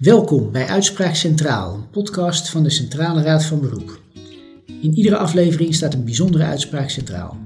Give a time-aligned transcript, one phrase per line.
[0.00, 4.00] Welkom bij Uitspraak Centraal, een podcast van de Centrale Raad van Beroep.
[4.80, 7.38] In iedere aflevering staat een bijzondere uitspraak centraal.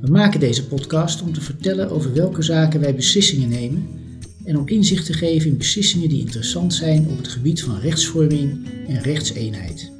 [0.00, 3.88] We maken deze podcast om te vertellen over welke zaken wij beslissingen nemen
[4.44, 8.68] en om inzicht te geven in beslissingen die interessant zijn op het gebied van rechtsvorming
[8.86, 9.92] en rechtseenheid.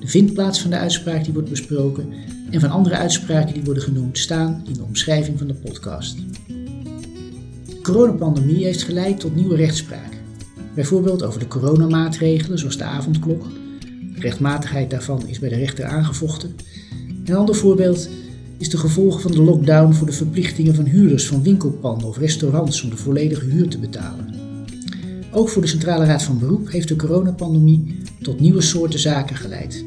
[0.00, 2.12] De vindplaats van de uitspraak die wordt besproken
[2.50, 6.16] en van andere uitspraken die worden genoemd staan in de omschrijving van de podcast.
[7.66, 10.13] De coronapandemie heeft geleid tot nieuwe rechtspraak.
[10.74, 13.42] Bijvoorbeeld over de coronamaatregelen zoals de avondklok.
[14.14, 16.54] De rechtmatigheid daarvan is bij de rechter aangevochten.
[17.24, 18.08] Een ander voorbeeld
[18.58, 22.82] is de gevolgen van de lockdown voor de verplichtingen van huurders van winkelpanden of restaurants
[22.82, 24.34] om de volledige huur te betalen.
[25.30, 29.84] Ook voor de Centrale Raad van Beroep heeft de coronapandemie tot nieuwe soorten zaken geleid.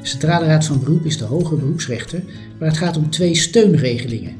[0.00, 2.22] De Centrale Raad van Beroep is de hoge beroepsrechter,
[2.58, 4.36] waar het gaat om twee steunregelingen.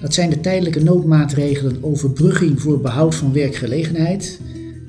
[0.00, 4.40] Dat zijn de tijdelijke noodmaatregelen overbrugging voor behoud van werkgelegenheid,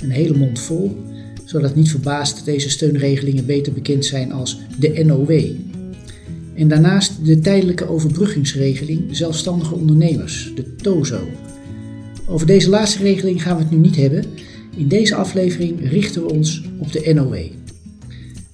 [0.03, 0.97] een hele mond vol,
[1.45, 5.41] zodat niet verbaast deze steunregelingen beter bekend zijn als de NOW.
[6.55, 11.27] En daarnaast de tijdelijke overbruggingsregeling zelfstandige ondernemers, de TOZO.
[12.25, 14.23] Over deze laatste regeling gaan we het nu niet hebben.
[14.77, 17.37] In deze aflevering richten we ons op de NOW.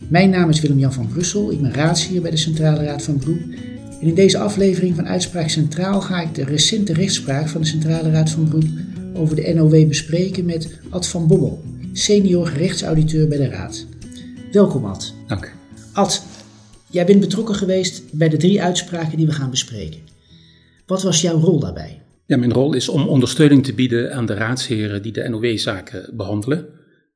[0.08, 3.42] Mijn naam is Willem-Jan van Brussel, ik ben raadsheer bij de Centrale Raad van Beroep.
[4.02, 8.12] En in deze aflevering van Uitspraak Centraal ga ik de recente rechtspraak van de Centrale
[8.12, 8.70] Raad van Beroep
[9.14, 11.62] over de NOW bespreken met Ad van Bommel,
[11.94, 13.86] senior rechtsauditeur bij de Raad.
[14.52, 15.14] Welkom Ad.
[15.28, 15.54] Dank.
[15.94, 16.26] Ad,
[16.90, 20.00] jij bent betrokken geweest bij de drie uitspraken die we gaan bespreken.
[20.86, 22.02] Wat was jouw rol daarbij?
[22.26, 26.66] Ja, mijn rol is om ondersteuning te bieden aan de raadsheren die de NOW-zaken behandelen.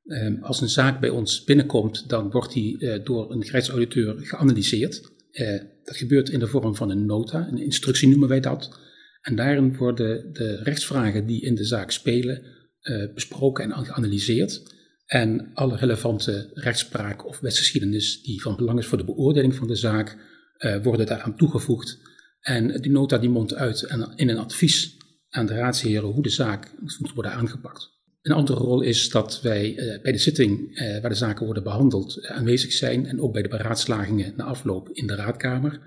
[0.06, 5.12] Ehm, als een zaak bij ons binnenkomt, dan wordt die eh, door een rechtsauditeur geanalyseerd.
[5.32, 8.80] Eh, dat gebeurt in de vorm van een nota, een instructie noemen wij dat.
[9.28, 12.44] En daarin worden de rechtsvragen die in de zaak spelen
[12.82, 14.76] uh, besproken en geanalyseerd.
[15.06, 19.76] En alle relevante rechtspraak of wetsgeschiedenis die van belang is voor de beoordeling van de
[19.76, 20.18] zaak,
[20.58, 22.00] uh, worden daaraan toegevoegd.
[22.40, 23.82] En die nota die mondt uit
[24.16, 24.98] in een advies
[25.30, 27.90] aan de raadsheren hoe de zaak moet worden aangepakt.
[28.22, 32.28] Een andere rol is dat wij uh, bij de zitting waar de zaken worden behandeld
[32.28, 35.82] aanwezig zijn en ook bij de beraadslagingen na afloop in de raadkamer.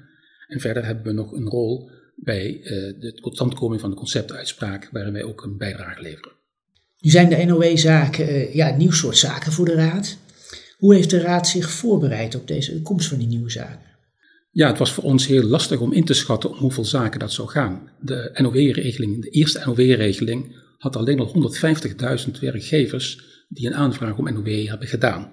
[0.46, 1.90] En verder hebben we nog een rol
[2.22, 2.64] bij uh,
[3.00, 6.32] de totstandkoming van de conceptuitspraak, waarin wij ook een bijdrage leveren.
[6.98, 10.16] Nu zijn de NOW-zaken uh, ja, een nieuw soort zaken voor de Raad.
[10.78, 13.88] Hoe heeft de Raad zich voorbereid op deze komst van die nieuwe zaken?
[14.50, 17.32] Ja, het was voor ons heel lastig om in te schatten om hoeveel zaken dat
[17.32, 17.91] zou gaan.
[18.00, 21.53] De NOW-regeling, de eerste NOW-regeling, had alleen al
[22.26, 25.32] 150.000 werkgevers die een aanvraag om NOW hebben gedaan.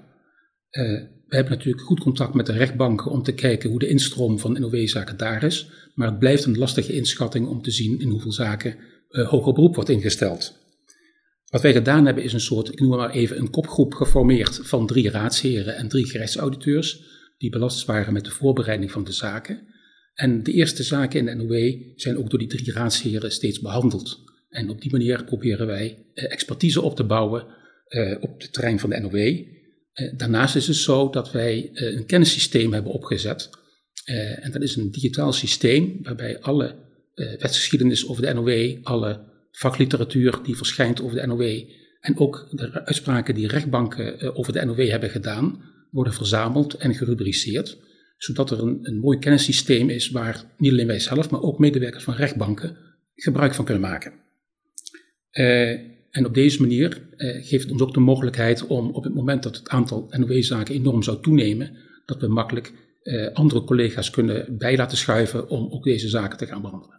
[0.72, 4.40] Uh, we hebben natuurlijk goed contact met de rechtbanken om te kijken hoe de instroom
[4.40, 5.70] van NOW-zaken daar is.
[5.96, 8.76] Maar het blijft een lastige inschatting om te zien in hoeveel zaken
[9.10, 10.66] uh, hoger beroep wordt ingesteld.
[11.50, 14.88] Wat wij gedaan hebben is een soort, ik noem maar even, een kopgroep geformeerd van
[14.88, 17.16] drie raadsheren en drie gerechtsauditeurs.
[17.38, 19.68] Die belast waren met de voorbereiding van de zaken.
[20.14, 24.24] En de eerste zaken in de NOW zijn ook door die drie raadsheren steeds behandeld.
[24.50, 27.46] En op die manier proberen wij uh, expertise op te bouwen
[27.90, 29.46] uh, op het terrein van de NOW.
[30.16, 33.50] Daarnaast is het zo dat wij een kennissysteem hebben opgezet.
[34.41, 36.75] En dat is een digitaal systeem waarbij alle
[37.16, 39.19] wetsgeschiedenis over de NOW, alle
[39.52, 41.63] vakliteratuur die verschijnt over de NOW
[42.00, 47.78] en ook de uitspraken die rechtbanken over de NOW hebben gedaan, worden verzameld en gerubriceerd.
[48.18, 52.03] Zodat er een, een mooi kennissysteem is waar niet alleen wij zelf, maar ook medewerkers
[52.03, 52.78] van rechtbanken
[53.16, 54.14] gebruik van kunnen maken.
[56.17, 59.44] En op deze manier eh, geeft het ons ook de mogelijkheid om op het moment
[59.44, 64.78] dat het aantal NOW-zaken enorm zou toenemen, dat we makkelijk eh, andere collega's kunnen bij
[64.78, 66.95] laten schuiven om ook deze zaken te gaan behandelen.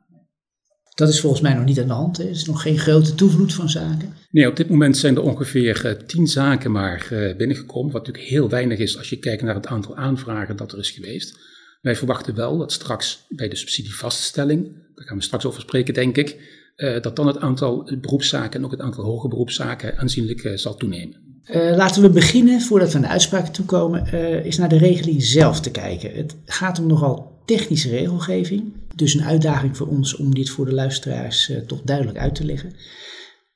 [0.94, 2.16] Dat is volgens mij nog niet aan de hand.
[2.16, 2.24] Hè?
[2.24, 4.12] Er is nog geen grote toevloed van zaken.
[4.30, 7.92] Nee, op dit moment zijn er ongeveer uh, tien zaken maar uh, binnengekomen.
[7.92, 10.90] Wat natuurlijk heel weinig is als je kijkt naar het aantal aanvragen dat er is
[10.90, 11.38] geweest.
[11.80, 14.64] Wij verwachten wel dat straks bij de subsidievaststelling,
[14.94, 18.65] daar gaan we straks over spreken denk ik, uh, dat dan het aantal beroepszaken en
[18.65, 21.16] ook het aantal hoge beroepszaken aanzienlijk uh, zal toenemen.
[21.50, 24.13] Uh, laten we beginnen, voordat we aan de uitspraken toekomen,
[24.45, 26.15] is naar de regeling zelf te kijken.
[26.15, 30.72] Het gaat om nogal technische regelgeving, dus een uitdaging voor ons om dit voor de
[30.72, 32.72] luisteraars toch duidelijk uit te leggen.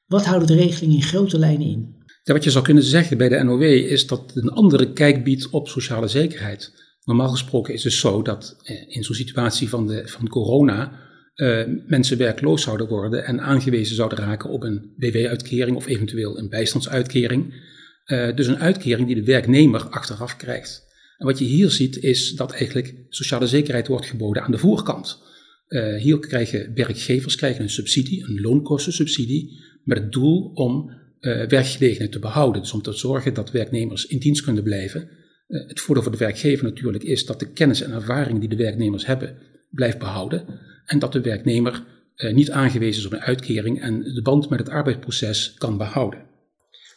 [0.06, 1.94] Wat houdt de regeling in grote lijnen in?
[2.22, 5.24] Ja, wat je zou kunnen zeggen bij de NOW is dat het een andere kijk
[5.24, 6.72] biedt op sociale zekerheid.
[7.04, 8.56] Normaal gesproken is het zo dat
[8.88, 10.92] in zo'n situatie van, de, van corona
[11.36, 16.48] uh, mensen werkloos zouden worden en aangewezen zouden raken op een WW-uitkering of eventueel een
[16.48, 17.70] bijstandsuitkering.
[18.06, 20.90] Uh, dus een uitkering die de werknemer achteraf krijgt.
[21.18, 25.22] En wat je hier ziet is dat eigenlijk sociale zekerheid wordt geboden aan de voorkant.
[25.68, 31.00] Uh, hier krijgen werkgevers krijgen een subsidie, een loonkostensubsidie, met het doel om
[31.48, 32.62] werkgelegenheid te behouden.
[32.62, 35.08] Dus om te zorgen dat werknemers in dienst kunnen blijven.
[35.46, 39.06] Het voordeel voor de werkgever natuurlijk is dat de kennis en ervaring die de werknemers
[39.06, 39.36] hebben
[39.70, 40.60] blijft behouden.
[40.84, 41.84] En dat de werknemer
[42.16, 46.30] uh, niet aangewezen is op een uitkering en de band met het arbeidsproces kan behouden.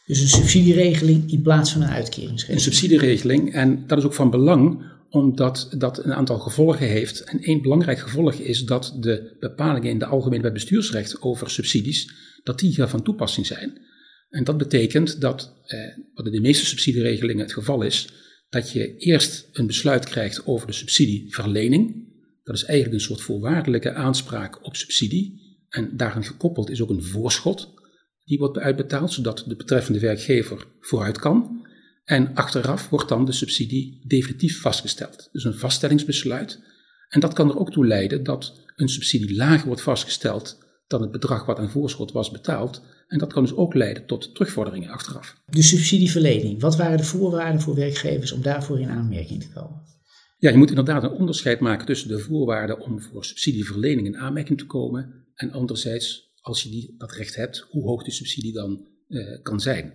[0.05, 2.65] Dus een subsidieregeling in plaats van een uitkeringsregeling?
[2.65, 7.23] Een subsidieregeling en dat is ook van belang omdat dat een aantal gevolgen heeft.
[7.23, 12.13] En één belangrijk gevolg is dat de bepalingen in de Algemene Wet Bestuursrecht over subsidies,
[12.43, 13.81] dat die hier van toepassing zijn.
[14.29, 15.79] En dat betekent dat, eh,
[16.13, 18.09] wat in de meeste subsidieregelingen het geval is,
[18.49, 22.04] dat je eerst een besluit krijgt over de subsidieverlening.
[22.45, 25.43] Dat is eigenlijk een soort voorwaardelijke aanspraak op subsidie.
[25.69, 27.73] En daaraan gekoppeld is ook een voorschot
[28.23, 31.67] die wordt uitbetaald, zodat de betreffende werkgever vooruit kan.
[32.03, 35.29] En achteraf wordt dan de subsidie definitief vastgesteld.
[35.31, 36.59] Dus een vaststellingsbesluit.
[37.09, 41.11] En dat kan er ook toe leiden dat een subsidie lager wordt vastgesteld dan het
[41.11, 42.81] bedrag wat aan voorschot was betaald.
[43.07, 45.41] En dat kan dus ook leiden tot terugvorderingen achteraf.
[45.45, 49.94] De subsidieverlening, wat waren de voorwaarden voor werkgevers om daarvoor in aanmerking te komen?
[50.45, 54.57] Ja, je moet inderdaad een onderscheid maken tussen de voorwaarden om voor subsidieverlening in aanmerking
[54.57, 58.87] te komen en anderzijds, als je die, dat recht hebt, hoe hoog de subsidie dan
[59.07, 59.93] eh, kan zijn.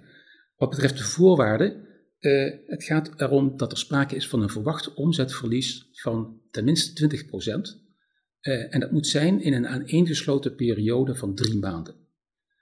[0.56, 1.87] Wat betreft de voorwaarden,
[2.20, 7.79] uh, het gaat erom dat er sprake is van een verwacht omzetverlies van tenminste 20%.
[8.41, 11.94] Uh, en dat moet zijn in een aaneengesloten periode van drie maanden.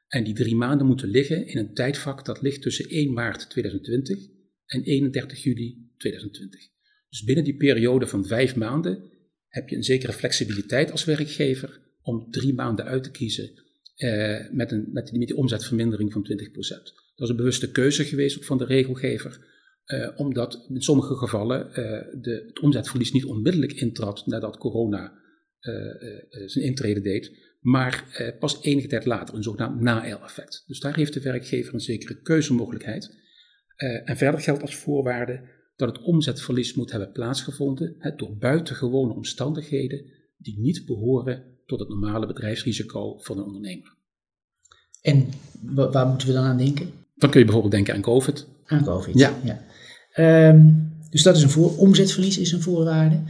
[0.08, 4.18] En die drie maanden moeten liggen in een tijdvak dat ligt tussen 1 maart 2020
[4.66, 6.76] en 31 juli 2020.
[7.08, 9.02] Dus binnen die periode van vijf maanden
[9.48, 13.50] heb je een zekere flexibiliteit als werkgever om drie maanden uit te kiezen
[13.96, 16.28] uh, met, een, met, die, met omzetvermindering van 20%.
[16.54, 19.46] Dat is een bewuste keuze geweest van de regelgever,
[19.86, 21.74] uh, omdat in sommige gevallen uh,
[22.22, 25.12] de, het omzetverlies niet onmiddellijk intrad nadat corona
[25.60, 25.74] uh,
[26.46, 28.04] zijn intrede deed, maar
[28.38, 30.64] pas enige tijd later, een zogenaamd na-effect.
[30.66, 33.16] Dus daar heeft de werkgever een zekere keuzemogelijkheid.
[34.04, 40.04] en verder geldt als voorwaarde dat het omzetverlies moet hebben plaatsgevonden hè, door buitengewone omstandigheden
[40.36, 43.94] die niet behoren tot het normale bedrijfsrisico van een ondernemer.
[45.02, 45.28] En
[45.62, 46.90] waar moeten we dan aan denken?
[47.14, 48.46] Dan kun je bijvoorbeeld denken aan COVID.
[48.64, 49.32] Aan COVID, ja.
[49.44, 50.48] ja.
[50.48, 53.20] Um, dus dat is een voor, omzetverlies is een voorwaarde.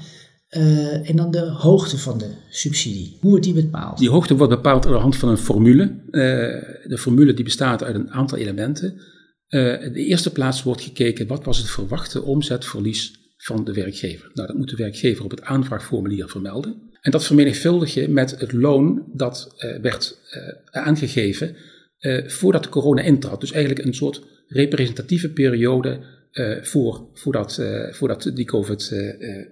[0.50, 3.16] Uh, en dan de hoogte van de subsidie.
[3.20, 3.98] Hoe wordt die bepaald?
[3.98, 5.82] Die hoogte wordt bepaald aan de hand van een formule.
[5.84, 6.22] Uh,
[6.90, 9.00] de formule die bestaat uit een aantal elementen.
[9.48, 14.30] Uh, in de eerste plaats wordt gekeken wat was het verwachte omzetverlies van de werkgever.
[14.34, 16.90] Nou, dat moet de werkgever op het aanvraagformulier vermelden.
[17.00, 20.18] En dat vermenigvuldig je met het loon dat werd
[20.70, 21.56] aangegeven
[22.00, 23.40] uh, voordat corona intrad.
[23.40, 26.16] Dus eigenlijk een soort representatieve periode
[26.62, 28.94] voor, voordat, voordat die COVID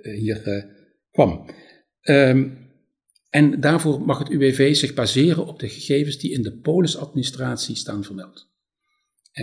[0.03, 0.67] hier
[1.11, 1.51] kwam.
[2.03, 2.67] Um,
[3.31, 8.05] en daarvoor mag het UWV zich baseren op de gegevens die in de polisadministratie staan
[8.05, 8.49] vermeld.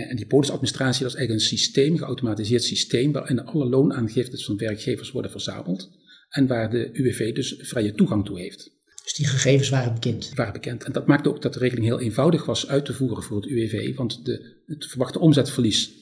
[0.02, 4.56] En die polisadministratie dat is eigenlijk een systeem, een geautomatiseerd systeem, waarin alle loonaangiftes van
[4.56, 5.90] werkgevers worden verzameld
[6.28, 8.70] en waar de UWV dus vrije toegang toe heeft.
[9.02, 10.32] Dus die gegevens waren bekend.
[10.34, 10.84] Waren bekend.
[10.84, 13.50] En dat maakte ook dat de regeling heel eenvoudig was uit te voeren voor het
[13.50, 15.92] UWV, want de, het verwachte omzetverlies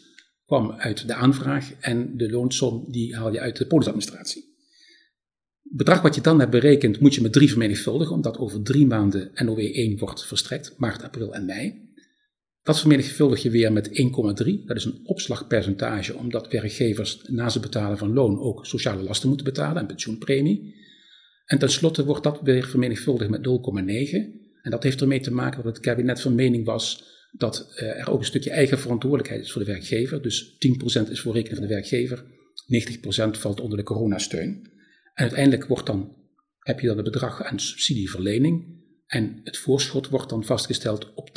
[0.46, 4.42] kwam uit de aanvraag en de loonsom die haal je uit de polisadministratie.
[5.62, 8.86] Het bedrag wat je dan hebt berekend moet je met drie vermenigvuldigen, omdat over drie
[8.86, 11.90] maanden NOW 1 wordt verstrekt, maart, april en mei.
[12.62, 13.94] Dat vermenigvuldig je weer met 1,3.
[14.66, 19.46] Dat is een opslagpercentage, omdat werkgevers naast het betalen van loon ook sociale lasten moeten
[19.46, 20.74] betalen en pensioenpremie.
[21.44, 24.40] En tenslotte wordt dat weer vermenigvuldigd met 0,9.
[24.62, 28.10] En dat heeft ermee te maken dat het kabinet van mening was dat uh, er
[28.10, 30.22] ook een stukje eigen verantwoordelijkheid is voor de werkgever.
[30.22, 30.56] Dus
[31.06, 32.24] 10% is voor rekening van de werkgever,
[33.36, 34.70] 90% valt onder de coronasteun.
[35.14, 36.16] En uiteindelijk wordt dan,
[36.58, 38.81] heb je dan het bedrag aan subsidieverlening.
[39.12, 41.30] En het voorschot wordt dan vastgesteld op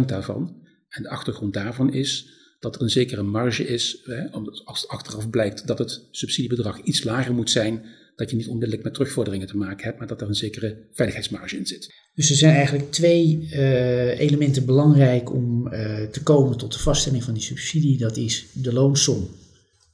[0.00, 0.56] 80% daarvan.
[0.88, 2.28] En de achtergrond daarvan is
[2.60, 7.04] dat er een zekere marge is, hè, omdat als achteraf blijkt dat het subsidiebedrag iets
[7.04, 7.84] lager moet zijn
[8.16, 11.56] dat je niet onmiddellijk met terugvorderingen te maken hebt, maar dat er een zekere veiligheidsmarge
[11.56, 11.94] in zit.
[12.14, 17.24] Dus er zijn eigenlijk twee uh, elementen belangrijk om uh, te komen tot de vaststelling
[17.24, 17.98] van die subsidie.
[17.98, 19.28] Dat is de loonsom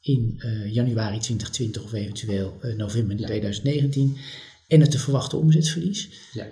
[0.00, 3.26] in uh, januari 2020 of eventueel november ja.
[3.26, 4.16] 2019
[4.74, 6.08] en het te verwachten omzetverlies.
[6.32, 6.46] Ja.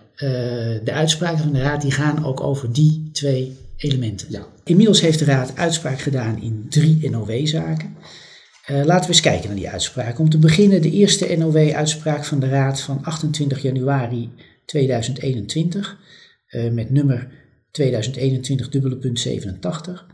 [0.85, 4.27] de uitspraken van de Raad die gaan ook over die twee elementen.
[4.31, 4.47] Ja.
[4.65, 7.97] Inmiddels heeft de Raad uitspraak gedaan in drie NOW-zaken.
[8.71, 10.19] Uh, laten we eens kijken naar die uitspraak.
[10.19, 14.31] Om te beginnen de eerste NOW-uitspraak van de Raad van 28 januari
[14.67, 15.99] 2021
[16.49, 17.29] uh, met nummer
[17.71, 20.07] 2021 dubbele punt 87.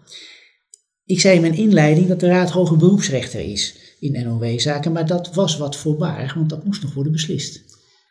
[1.04, 5.34] Ik zei in mijn inleiding dat de Raad hoge beroepsrechter is in NOW-zaken, maar dat
[5.34, 7.67] was wat voorbarig, want dat moest nog worden beslist.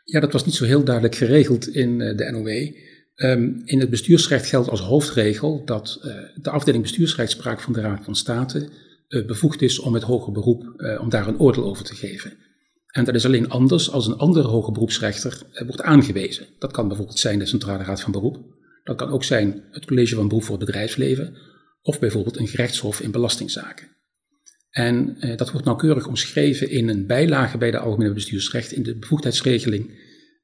[0.09, 2.75] Ja, dat was niet zo heel duidelijk geregeld in uh, de NOW.
[3.15, 8.03] Ehm, in het bestuursrecht geldt als hoofdregel dat uh, de afdeling bestuursrechtspraak van de Raad
[8.03, 8.69] van State
[9.07, 10.63] uh, bevoegd is om het hoger beroep,
[10.99, 12.33] om daar een oordeel over te geven.
[12.87, 16.45] En dat is alleen anders als een andere hoger beroepsrechter wordt aangewezen.
[16.59, 18.37] Dat kan bijvoorbeeld zijn de Centrale Raad van Beroep.
[18.83, 21.37] Dat kan ook zijn het College van Beroep voor het Bedrijfsleven.
[21.81, 23.87] Of bijvoorbeeld een gerechtshof in belastingzaken.
[24.77, 29.89] En dat wordt nauwkeurig omschreven in een bijlage bij de Algemene Bestuursrecht in de bevoegdheidsregeling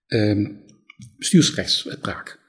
[0.08, 0.46] ehm,
[1.18, 2.40] bestuursrechtspraak.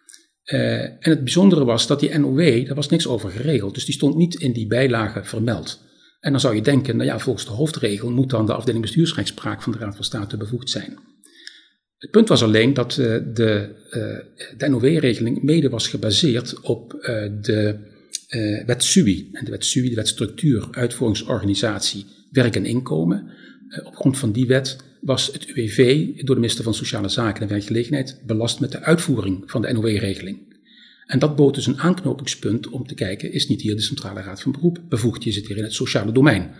[0.45, 3.95] Uh, en het bijzondere was dat die NOW, daar was niks over geregeld, dus die
[3.95, 5.81] stond niet in die bijlage vermeld.
[6.21, 9.63] En dan zou je denken, nou ja, volgens de hoofdregel moet dan de afdeling bestuursrechtspraak
[9.63, 10.99] van de Raad van State bevoegd zijn.
[11.99, 13.75] Het punt was alleen dat uh, de,
[14.57, 16.91] de NOW-regeling mede was gebaseerd op
[17.41, 17.93] de
[18.67, 19.31] wet SUI.
[19.45, 23.31] De wet SUI, de wet structuur, uitvoeringsorganisatie, werk en inkomen.
[23.85, 27.49] op grond van die wet was het UWV door de minister van Sociale Zaken en
[27.49, 30.53] Werkgelegenheid belast met de uitvoering van de NOW-regeling.
[31.07, 34.43] En dat bood dus een aanknopingspunt om te kijken, is niet hier de Centrale Raad
[34.43, 36.51] van Beroep bevoegd, je zit hier in het sociale domein.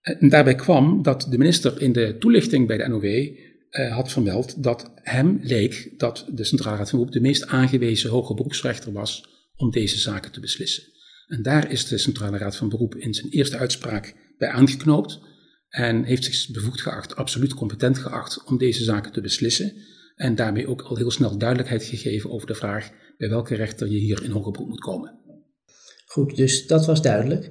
[0.00, 4.62] En daarbij kwam dat de minister in de toelichting bij de NOW eh, had vermeld
[4.62, 9.28] dat hem leek dat de Centrale Raad van Beroep de meest aangewezen hoge beroepsrechter was
[9.56, 10.82] om deze zaken te beslissen.
[11.30, 15.20] En daar is de Centrale Raad van Beroep in zijn eerste uitspraak bij aangeknoopt.
[15.68, 19.72] En heeft zich bevoegd geacht, absoluut competent geacht om deze zaken te beslissen.
[20.16, 23.98] En daarmee ook al heel snel duidelijkheid gegeven over de vraag bij welke rechter je
[23.98, 25.18] hier in hoger beroep moet komen.
[26.06, 27.48] Goed, dus dat was duidelijk.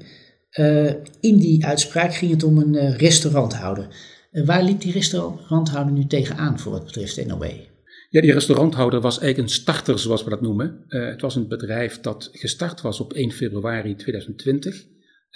[0.59, 3.87] Uh, in die uitspraak ging het om een uh, restauranthouder.
[4.31, 7.68] Waar liep die restauranthouder nu tegenaan voor wat betreft NOW?
[8.11, 10.83] Ja, die restauranthouder was eigenlijk een starter, zoals we dat noemen.
[10.87, 14.85] het was een bedrijf dat gestart was op 1 februari 2020.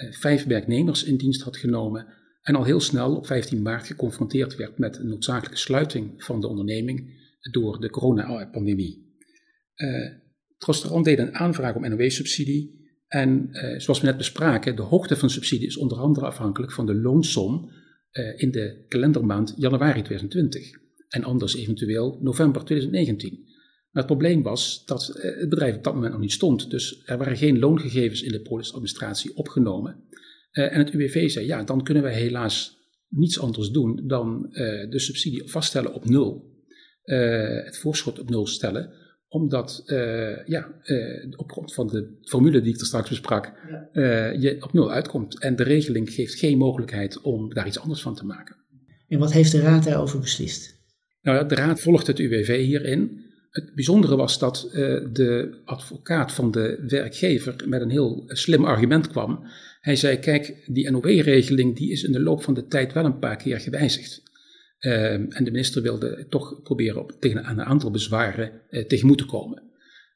[0.10, 2.08] vijf werknemers in dienst had genomen
[2.42, 6.48] en al heel snel op 15 maart geconfronteerd werd met een noodzakelijke sluiting van de
[6.48, 9.15] onderneming door de coronapandemie.
[9.75, 9.92] Uh,
[10.58, 15.30] het restaurant deed een aanvraag om NOW-subsidie en zoals we net bespraken, de hoogte van
[15.30, 17.72] subsidie is onder andere afhankelijk van de loonsom
[18.36, 20.82] in de kalendermaand januari 2020
[21.13, 23.51] en anders eventueel november 2019.
[23.91, 27.17] Maar het probleem was dat het bedrijf op dat moment nog niet stond, dus er
[27.17, 29.96] waren geen loongegevens in de polisadministratie opgenomen.
[30.53, 32.77] Uh, en het UWV zei, ja, dan kunnen wij helaas
[33.08, 36.51] niets anders doen dan uh, de subsidie vaststellen op nul.
[37.05, 38.93] Uh, het voorschot op nul stellen,
[39.27, 39.84] omdat
[40.46, 40.82] ja,
[41.36, 43.53] op grond van de formule die ik er straks besprak,
[44.39, 45.39] je op nul uitkomt.
[45.39, 48.55] En de regeling geeft geen mogelijkheid om daar iets anders van te maken.
[49.08, 50.83] En wat heeft de Raad daarover beslist?
[51.24, 53.22] Nou, de Raad volgt het UWV hierin.
[53.50, 54.74] Het bijzondere was dat uh,
[55.12, 59.44] de advocaat van de werkgever met een heel slim argument kwam.
[59.82, 63.20] Hij zei, kijk, die NOW-regeling die is in de loop van de tijd wel een
[63.20, 64.22] paar keer gewijzigd.
[64.80, 69.25] Uh, en de minister wilde toch proberen op, tegen een aantal bezwaren uh, tegemoet te
[69.25, 69.63] komen.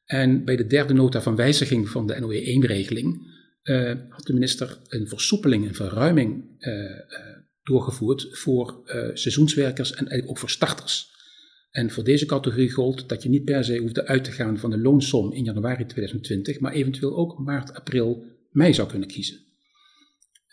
[0.04, 5.08] En bij de derde nota van wijziging van de NOW-1-regeling uh, had de minister een
[5.08, 6.44] versoepeling, een verruiming
[7.68, 8.80] doorgevoerd voor
[9.14, 11.16] seizoenswerkers en eigenlijk ook voor starters.
[11.70, 14.70] En voor deze categorie gold dat je niet per se hoefde uit te gaan van
[14.70, 19.38] de loonsom in januari 2020, maar eventueel ook maart, april, mei zou kunnen kiezen.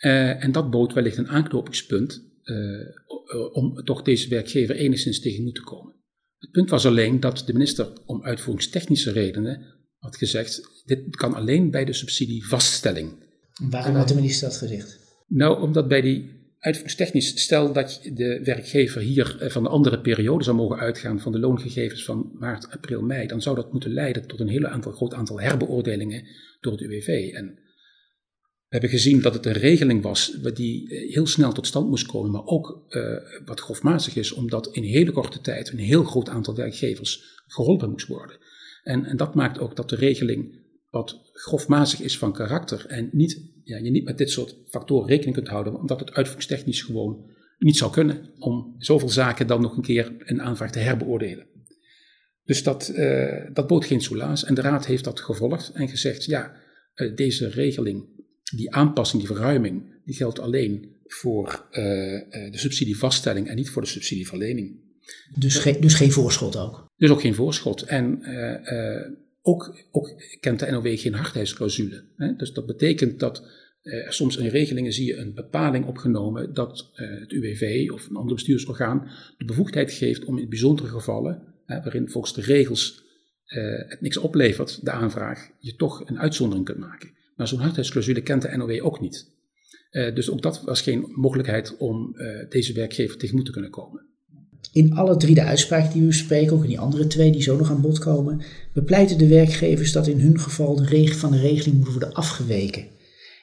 [0.00, 2.86] Uh, en dat bood wellicht een aanknopingspunt uh,
[3.52, 5.94] om toch deze werkgever enigszins tegemoet te komen.
[6.38, 11.70] Het punt was alleen dat de minister om uitvoeringstechnische redenen had gezegd, dit kan alleen
[11.70, 13.12] bij de subsidievaststelling.
[13.70, 14.98] Waarom had de minister dat gezegd?
[15.26, 16.30] Nou, omdat bij die
[16.66, 21.38] uitvoeringstechnisch, stel dat de werkgever hier van de andere periode zou mogen uitgaan van de
[21.38, 25.14] loongegevens van maart, april, mei, dan zou dat moeten leiden tot een heel aantal, groot
[25.14, 26.26] aantal herbeoordelingen
[26.60, 27.32] door het UWV.
[27.34, 27.46] En
[28.68, 32.30] we hebben gezien dat het een regeling was die heel snel tot stand moest komen,
[32.30, 36.54] maar ook uh, wat grofmazig is, omdat in hele korte tijd een heel groot aantal
[36.54, 38.36] werkgevers geholpen moest worden.
[38.82, 40.65] En, en dat maakt ook dat de regeling
[40.96, 45.34] wat grofmazig is van karakter en niet, ja, je niet met dit soort factoren rekening
[45.34, 49.82] kunt houden, omdat het uitvoeringstechnisch gewoon niet zou kunnen om zoveel zaken dan nog een
[49.82, 51.46] keer een aanvraag te herbeoordelen.
[52.44, 56.24] Dus dat, uh, dat bood geen soelaas en de Raad heeft dat gevolgd en gezegd,
[56.24, 56.56] ja,
[56.94, 58.04] uh, deze regeling
[58.56, 61.76] die aanpassing, die verruiming, die geldt alleen voor uh,
[62.30, 64.84] de subsidievaststelling en niet voor de subsidieverlening.
[65.34, 66.86] Dus, ge dus geen voorschot ook?
[66.96, 67.82] Dus ook geen voorschot.
[67.82, 68.20] En
[69.46, 72.04] ook, ook, kent de NOW geen hardheidsclausule.
[72.16, 72.36] Hè?
[72.36, 73.48] Dus dat betekent dat
[73.82, 78.34] er soms in regelingen zie je een bepaling opgenomen dat het UWV of een ander
[78.34, 83.04] bestuursorgaan de bevoegdheid geeft om in bijzondere gevallen, hè, waarin volgens de regels
[83.88, 87.10] het niks oplevert, de aanvraag, je toch een uitzondering kunt maken.
[87.36, 89.34] Maar zo'n hardheidsclausule kent de NOW ook niet.
[89.90, 94.06] Uh, dus ook dat was geen mogelijkheid om uh, deze werkgever tegemoet te kunnen komen.
[94.76, 97.56] In alle drie de uitspraken die we bespreken, ook in die andere twee die zo
[97.56, 98.40] nog aan bod komen,
[98.72, 102.82] bepleiten de werkgevers dat in hun geval de van de regeling moet worden afgeweken.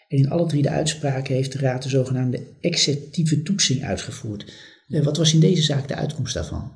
[0.08, 4.54] En in alle drie de uitspraken heeft de Raad de zogenaamde exceptieve toetsing uitgevoerd.
[4.88, 6.72] Uh, wat was in deze zaak de uitkomst daarvan?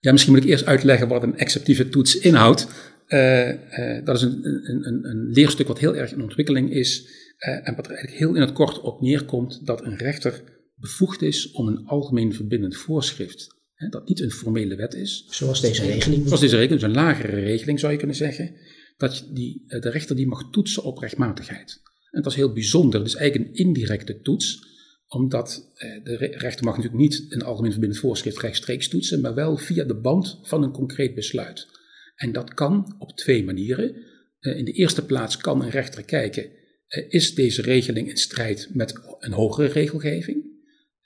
[0.00, 2.66] Ja, misschien moet ik eerst uitleggen wat een exceptieve toets inhoudt.
[3.08, 7.08] Uh, uh, dat is een, een, een, een, leerstuk wat heel erg in ontwikkeling is
[7.36, 10.42] en wat er eigenlijk heel in het kort op neerkomt dat een rechter
[10.74, 15.26] bevoegd is om een algemeen verbindend voorschrift Hè, dat niet een formele wet is.
[15.28, 16.24] Zoals deze regeling.
[16.24, 18.54] Zoals deze regeling, dus een lagere regeling zou je kunnen zeggen.
[18.96, 21.80] Dat die, eh, de rechter die mag toetsen op rechtmatigheid.
[22.10, 23.00] En dat is heel bijzonder.
[23.00, 24.74] Het is eigenlijk een indirecte toets
[25.08, 29.56] omdat eh, de rechter mag natuurlijk niet een algemeen verbindend voorschrift rechtstreeks toetsen, maar wel
[29.56, 31.66] via de band van een concreet besluit.
[32.14, 33.96] En dat kan op twee manieren.
[34.40, 36.50] Eh, in de eerste plaats kan een rechter kijken,
[37.08, 40.45] is deze regeling in strijd met een hogere regelgeving?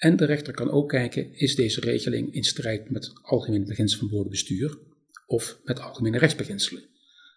[0.00, 4.14] En de rechter kan ook kijken, is deze regeling in strijd met algemene beginselen van
[4.14, 4.78] woordenbestuur
[5.26, 6.82] of met algemene rechtsbeginselen.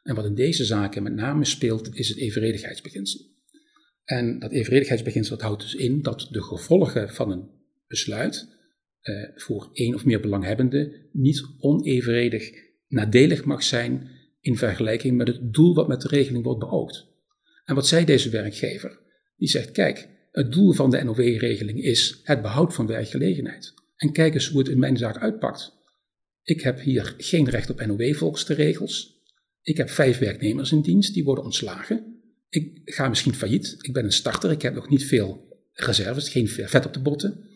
[0.03, 3.21] En wat in deze zaken met name speelt, is het evenredigheidsbeginsel.
[4.03, 7.49] En dat evenredigheidsbeginsel houdt dus in dat de gevolgen van een
[7.87, 8.47] besluit
[9.01, 12.51] eh, voor één of meer belanghebbenden niet onevenredig
[12.87, 17.07] nadelig mag zijn in vergelijking met het doel wat met de regeling wordt beoogd.
[17.65, 18.99] En wat zei deze werkgever?
[19.37, 23.73] Die zegt, kijk, het doel van de NOW-regeling is het behoud van werkgelegenheid.
[23.95, 25.71] En kijk eens hoe het in mijn zaak uitpakt.
[26.43, 29.21] Ik heb hier geen recht op NOW volgens de regels.
[29.61, 32.21] Ik heb vijf werknemers in dienst, die worden ontslagen.
[32.49, 33.75] Ik ga misschien failliet.
[33.79, 37.49] Ik ben een starter, ik heb nog niet veel reserves, geen vet op de botten.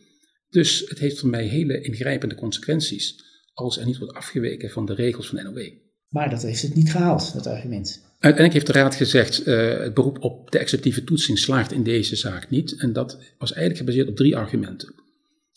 [0.49, 4.93] Dus het heeft voor mij hele ingrijpende consequenties als er niet wordt afgeweken van de
[4.93, 5.69] regels van NOW.
[6.09, 8.06] Maar dat heeft het niet gehaald, dat argument.
[8.19, 12.15] Uiteindelijk heeft de Raad gezegd, uh, het beroep op de exceptieve toetsing slaagt in deze
[12.15, 12.75] zaak niet.
[12.77, 14.93] En dat was eigenlijk gebaseerd op drie argumenten.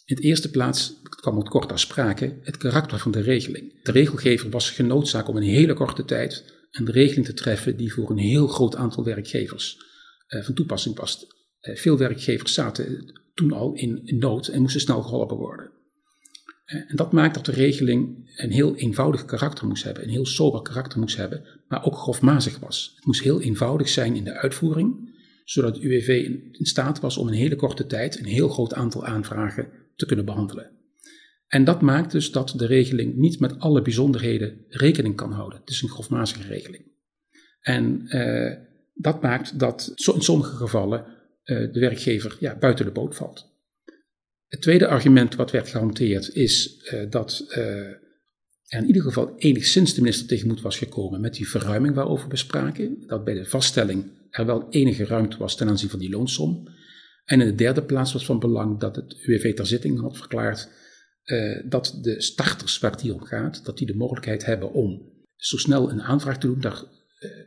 [0.05, 3.83] In de eerste plaats, het kwam ook kort ter sprake, het karakter van de regeling.
[3.83, 7.93] De regelgever was genoodzaakt om in een hele korte tijd een regeling te treffen die
[7.93, 9.79] voor een heel groot aantal werkgevers
[10.29, 11.27] uh, van toepassing was.
[11.61, 15.71] Uh, veel werkgevers zaten toen al in nood en moesten snel geholpen worden.
[16.71, 20.63] En dat maakt dat de regeling een heel eenvoudig karakter moest hebben, een heel sober
[20.63, 22.93] karakter moest hebben, maar ook grofmazig was.
[22.97, 26.09] Het moest heel eenvoudig zijn in de uitvoering, zodat het UWV
[26.53, 30.25] in staat was om in hele korte tijd een heel groot aantal aanvragen te kunnen
[30.25, 30.71] behandelen.
[31.47, 35.61] En dat maakt dus dat de regeling niet met alle bijzonderheden rekening kan houden.
[35.61, 36.85] Het is een grofmazige regeling.
[37.61, 38.57] En uh,
[38.95, 41.05] dat maakt dat in sommige gevallen
[41.45, 43.50] uh, de werkgever ja, buiten de boot valt.
[44.51, 47.57] Het tweede argument wat werd gehanteerd is uh, dat uh,
[48.67, 52.37] er in ieder geval enigszins de minister tegemoet was gekomen met die verruiming waarover we
[52.37, 53.05] spraken.
[53.07, 56.69] Dat bij de vaststelling er wel enige ruimte was ten aanzien van die loonsom.
[57.25, 60.69] En in de derde plaats was van belang dat het UWV ter zitting had verklaard
[61.25, 65.13] uh, dat de starters waar het hier om gaat, dat die de mogelijkheid hebben om
[65.37, 66.61] zo snel een aanvraag te doen.
[66.61, 66.85] Daar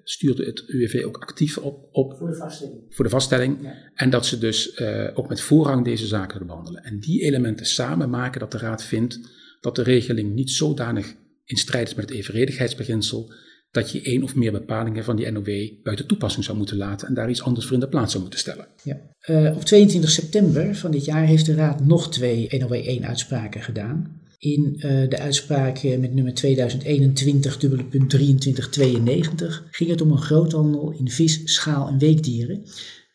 [0.04, 1.90] stuurde het UWV ook actief op.
[1.92, 2.82] op voor de vaststelling.
[2.90, 3.58] Voor de vaststelling.
[3.62, 3.76] Ja.
[3.94, 6.84] En dat ze dus uh, ook met voorrang deze zaken behandelen.
[6.84, 9.20] En die elementen samen maken dat de Raad vindt
[9.64, 13.34] dat de regeling niet zodanig in strijd is met het evenredigheidsbeginsel.
[13.72, 17.14] Dat je één of meer bepalingen van die NOW buiten toepassing zou moeten laten en
[17.14, 18.68] daar iets anders voor in de plaats zou moeten stellen.
[18.84, 19.00] Ja.
[19.30, 24.74] Uh, op 22 september van dit jaar heeft de Raad nog twee NOW-1-uitspraken gedaan in
[24.76, 31.10] uh, de uitspraak met nummer 2021 dubbele punt 2392 ging het om een groothandel in
[31.10, 32.64] vis, schaal en weekdieren.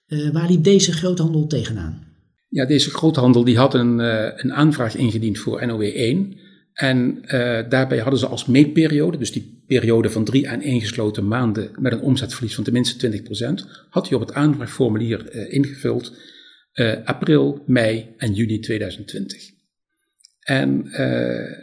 [0.09, 2.07] Uh, waar liep deze groothandel tegenaan?
[2.49, 3.99] Ja, deze groothandel die had een,
[4.43, 6.37] een aanvraag ingediend voor NOW 1.
[6.73, 7.23] En
[7.69, 11.93] daarbij hadden ze als meetperiode, dus die periode van drie aan één gesloten maanden met
[11.93, 13.25] een omzetverlies van tenminste 20%,
[13.91, 16.13] had hij op het aanvraagformulier ingevuld
[17.05, 19.58] april, mei en juni 2020.
[20.49, 21.59] En uh,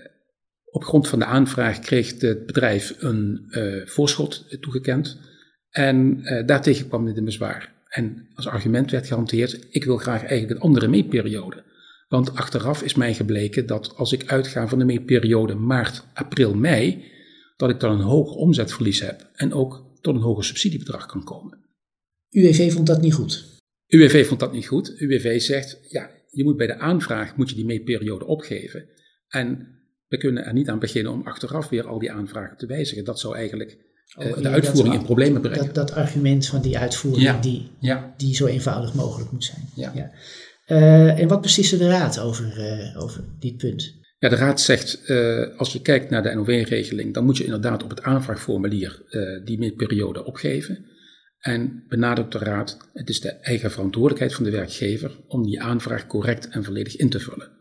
[0.66, 5.20] op grond van de aanvraag kreeg het bedrijf een uh, voorschot toegekend.
[5.70, 7.74] En uh, daartegen kwam dit in bezwaar.
[7.88, 11.64] En als argument werd gehanteerd: ik wil graag eigenlijk een andere meetperiode.
[12.08, 17.04] Want achteraf is mij gebleken dat als ik uitga van de meetperiode maart, april, mei,
[17.58, 21.60] dat ik dan een hoog omzetverlies heb en ook tot een hoger subsidiebedrag kan komen.
[22.30, 23.46] UWV vond dat niet goed.
[23.88, 25.02] UWV vond dat niet goed.
[25.02, 28.90] UWV zegt, ja, je moet bij de aanvraag moet je die meetperiode opgeven.
[29.28, 29.68] En
[30.08, 33.04] we kunnen er niet aan beginnen om achteraf weer al die aanvragen te wijzigen.
[33.04, 33.78] Dat zou eigenlijk
[34.20, 35.66] uh, oh, de uitvoering in problemen brengen.
[35.66, 38.14] Dat, dat, argument van die uitvoering die, ja.
[38.18, 39.70] die zo eenvoudig mogelijk moet zijn.
[39.76, 39.92] Ja.
[39.96, 40.12] ja.
[40.68, 43.94] Uh, en wat besliste de Raad over, uh, over dit punt?
[44.20, 45.12] Ja, de Raad zegt,
[45.58, 49.02] als je kijkt naar de NOW-regeling, dan moet je inderdaad op het aanvraagformulier
[49.44, 50.86] die meetperiode opgeven.
[51.46, 56.08] En benadrukt de Raad, het is de eigen verantwoordelijkheid van de werkgever om die aanvraag
[56.08, 57.52] correct en volledig in te vullen.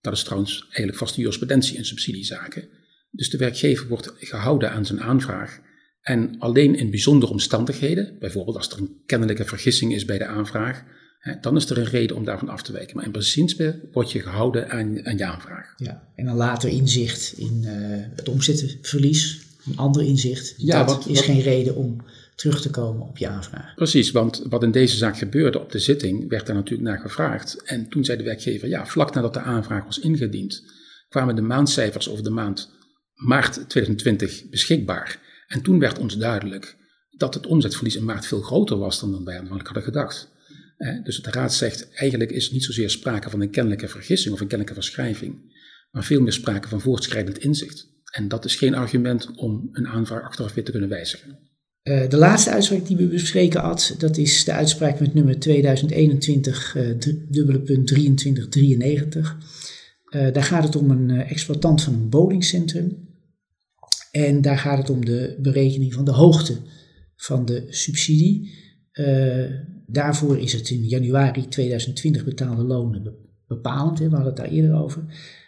[0.00, 2.68] Dat is trouwens eigenlijk vaste jurisprudentie in subsidiezaken.
[3.10, 5.60] Dus de werkgever wordt gehouden aan zijn aanvraag.
[6.00, 10.84] En alleen in bijzondere omstandigheden, bijvoorbeeld als er een kennelijke vergissing is bij de aanvraag,
[11.40, 12.96] dan is er een reden om daarvan af te wijken.
[12.96, 15.74] Maar in principe word je gehouden aan, aan je aanvraag.
[15.76, 17.70] Ja, en dan later inzicht in uh,
[18.16, 20.54] het omzetverlies, een ander inzicht.
[20.56, 22.04] Ja, dat wat, is geen reden om
[22.36, 23.74] terug te komen op je aanvraag.
[23.74, 27.62] Precies, want wat in deze zaak gebeurde op de zitting, werd daar natuurlijk naar gevraagd.
[27.62, 30.62] En toen zei de werkgever, ja, vlak nadat de aanvraag was ingediend,
[31.08, 32.70] kwamen de maandcijfers over de maand
[33.14, 35.18] maart 2020 beschikbaar.
[35.46, 36.76] En toen werd ons duidelijk
[37.10, 40.34] dat het omzetverlies in maart veel groter was dan wij aanvankelijk hadden gedacht.
[41.02, 44.46] Dus de raad zegt, eigenlijk is niet zozeer sprake van een kennelijke vergissing of een
[44.46, 45.54] kennelijke verschrijving,
[45.90, 47.88] maar veel meer sprake van voortschrijdend inzicht.
[48.10, 51.38] En dat is geen argument om een aanvraag achteraf weer te kunnen wijzigen.
[51.88, 56.74] Uh, de laatste uitspraak die we bespreken had, dat is de uitspraak met nummer 2021
[56.76, 59.36] uh, dubbele punt 2393.
[60.10, 63.04] Uh, daar gaat het om een exploitant van een bowlingcentrum.
[64.10, 66.56] En daar gaat het om de berekening van de hoogte
[67.16, 68.50] van de subsidie.
[69.86, 73.98] Daarvoor is het in januari 2020 betaalde lonen bepalend.
[73.98, 75.04] Hè, we hadden het daar eerder over.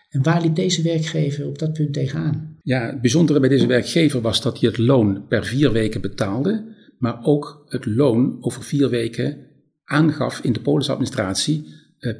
[0.08, 2.57] En waar liep deze werkgever op dat punt tegenaan?
[2.68, 6.64] Ja, het bijzondere bij deze werkgever was dat hij het loon per vier weken betaalde,
[6.98, 9.36] maar ook het loon over vier weken
[9.84, 11.66] aangaf in de polisadministratie
[11.98, 12.14] eh,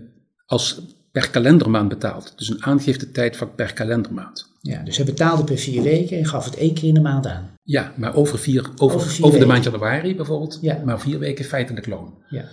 [0.46, 0.80] als
[1.12, 2.32] per kalendermaand betaald.
[2.37, 4.50] Dus een aangifte per kalendermaand.
[4.61, 7.26] Ja, dus hij betaalde per vier weken en gaf het één keer in de maand
[7.26, 7.54] aan.
[7.62, 10.82] Ja, maar over, vier, over, over, de maand januari bijvoorbeeld, ja.
[10.84, 12.14] maar vier weken feitelijk loon.
[12.28, 12.44] Ja.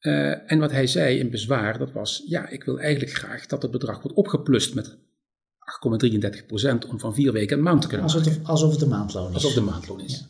[0.00, 3.62] Uh, en wat hij zei in bezwaar, dat was, ja, ik wil eigenlijk graag dat
[3.62, 4.98] het bedrag wordt opgeplust met
[6.84, 9.28] 8,33% om van vier weken een maand te kunnen alsof Het, alsof het een maandloon
[9.28, 9.34] is.
[9.34, 10.18] Alsof het een maandloon is.
[10.18, 10.26] Ja.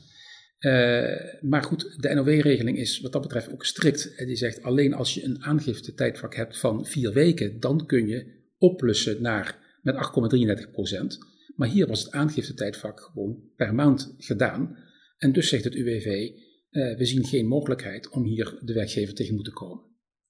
[0.60, 4.12] Uh, maar goed, de NOW-regeling is wat dat betreft ook strikt.
[4.16, 8.26] Die zegt alleen als je een aangifte tijdvak hebt van vier weken, dan kun je
[8.58, 14.76] oplussen naar met 8,33% Maar hier was het aangifte-tijdvak gewoon per maand gedaan.
[15.18, 16.30] En dus zegt het UWV,
[16.70, 19.87] uh, we zien geen mogelijkheid om hier de werkgever tegen te komen.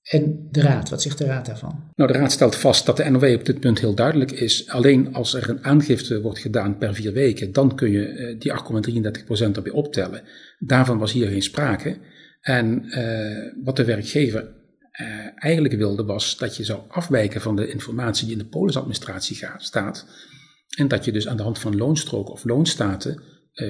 [0.09, 1.83] En de Raad, wat zegt de Raad daarvan?
[1.95, 4.69] Nou, de Raad stelt vast dat de NOW op dit punt heel duidelijk is.
[4.69, 8.53] Alleen als er een aangifte wordt gedaan per vier weken, dan kun je uh, die
[9.51, 10.23] 8,33% erbij optellen.
[10.59, 11.97] Daarvan was hier geen sprake.
[12.41, 14.43] En uh, wat de werkgever
[15.01, 19.47] uh, eigenlijk wilde was dat je zou afwijken van de informatie die in de polisadministratie
[19.57, 20.07] staat.
[20.77, 23.23] En dat je dus aan de hand van loonstroken of loonstaten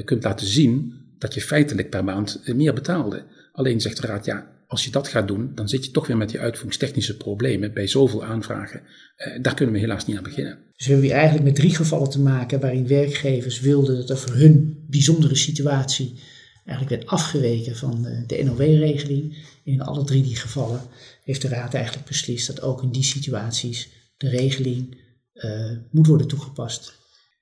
[0.05, 3.25] kunt laten zien dat je feitelijk per maand meer betaalde.
[3.53, 6.17] Alleen zegt de raad, ja, als je dat gaat doen, dan zit je toch weer
[6.17, 8.83] met die uitvoeringstechnische problemen bij zoveel aanvragen.
[9.17, 10.59] Uh, daar kunnen we helaas niet aan beginnen.
[10.77, 14.19] Dus we hebben hier eigenlijk met drie gevallen te maken waarin werkgevers wilden dat er
[14.19, 16.19] voor hun bijzondere situatie
[16.65, 19.37] eigenlijk werd afgeweken van de NOW-regeling.
[19.65, 20.81] In alle drie die gevallen
[21.25, 24.97] heeft de Raad eigenlijk beslist dat ook in die situaties de regeling
[25.35, 26.99] uh, moet worden toegepast.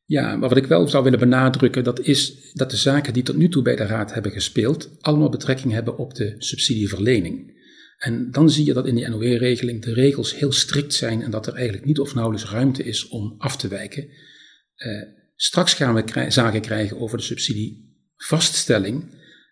[0.06, 3.36] Ja, maar wat ik wel zou willen benadrukken, dat is dat de zaken die tot
[3.36, 7.54] nu toe bij de Raad hebben gespeeld, allemaal betrekking hebben op de subsidieverlening.
[7.96, 11.46] En dan zie je dat in die NOW-regeling de regels heel strikt zijn en dat
[11.46, 14.08] er eigenlijk niet of nauwelijks ruimte is om af te wijken.
[14.76, 15.02] Uh,
[15.34, 19.04] straks gaan we zaken krijgen over de subsidievaststelling.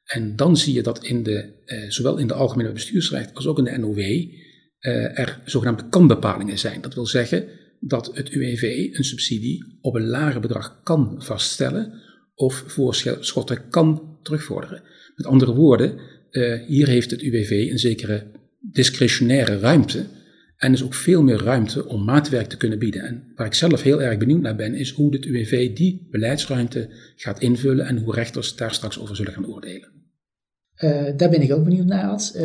[0.05, 3.59] En dan zie je dat in de, eh, zowel in de algemene bestuursrecht als ook
[3.59, 6.81] in de NOW eh, er zogenaamde kanbepalingen zijn.
[6.81, 7.49] Dat wil zeggen
[7.87, 11.93] dat het UWV een subsidie op een lager bedrag kan vaststellen
[12.35, 14.83] of voorschotten kan terugvorderen.
[15.17, 15.99] Met andere woorden,
[16.31, 18.27] eh, hier heeft het UWV een zekere
[18.61, 20.07] discretionaire ruimte
[20.57, 23.03] en is ook veel meer ruimte om maatwerk te kunnen bieden.
[23.03, 26.89] En waar ik zelf heel erg benieuwd naar ben, is hoe het UWV die beleidsruimte
[27.17, 29.94] gaat invullen en hoe rechters daar straks over zullen gaan oordelen.
[30.81, 32.33] Uh, daar ben ik ook benieuwd naar, Ad.
[32.37, 32.43] Uh,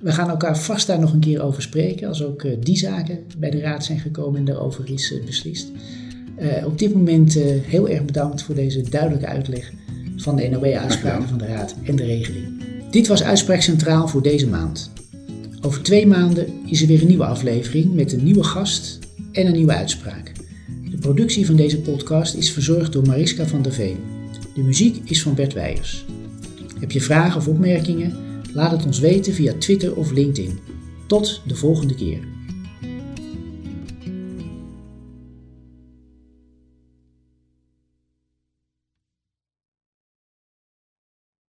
[0.00, 3.18] we gaan elkaar vast daar nog een keer over spreken, als ook uh, die zaken
[3.38, 5.70] bij de raad zijn gekomen en daarover is beslist.
[6.64, 7.34] op dit moment
[7.66, 9.72] heel erg bedankt voor deze duidelijke uitleg
[10.16, 12.62] van de NOW-uitspraken van de raad en de regeling.
[12.90, 14.90] Dit was Uitspraak Centraal voor deze maand.
[15.60, 18.98] Over twee maanden is er weer een nieuwe aflevering met een nieuwe gast
[19.32, 20.32] en een nieuwe uitspraak.
[20.90, 23.98] De productie van deze podcast is verzorgd door Mariska van der Veen.
[24.54, 26.04] De muziek is van Bert Weijers.
[26.80, 28.14] Heb je vragen of opmerkingen?
[28.52, 30.58] Laat het ons weten via Twitter of LinkedIn.
[31.06, 32.18] Tot de volgende keer.